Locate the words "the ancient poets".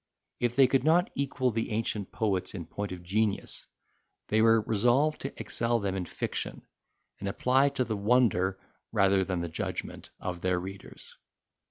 1.51-2.55